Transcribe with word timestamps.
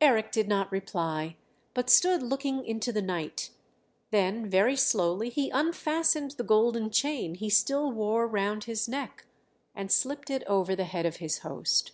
Eric 0.00 0.32
did 0.32 0.48
not 0.48 0.72
reply, 0.72 1.36
but 1.74 1.90
stood 1.90 2.22
looking 2.22 2.64
into 2.64 2.92
the 2.94 3.02
night; 3.02 3.50
then 4.10 4.48
very 4.48 4.74
slowly 4.74 5.28
he 5.28 5.50
unfastened 5.50 6.30
the 6.30 6.44
golden 6.44 6.88
chain 6.88 7.34
he 7.34 7.50
still 7.50 7.92
wore 7.92 8.26
round 8.26 8.64
his 8.64 8.88
neck, 8.88 9.26
and 9.74 9.92
slipped 9.92 10.30
it 10.30 10.42
over 10.44 10.74
the 10.74 10.84
head 10.84 11.04
of 11.04 11.16
his 11.16 11.40
host. 11.40 11.92